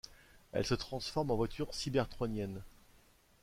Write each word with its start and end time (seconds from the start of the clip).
Elle 0.51 0.65
se 0.65 0.73
transforme 0.73 1.29
en 1.29 1.35
voiture 1.35 1.75
cybertronienne. 1.75 2.63